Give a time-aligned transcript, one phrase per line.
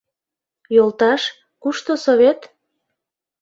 [0.75, 1.21] —Йолташ,
[1.61, 2.39] кушто Совет?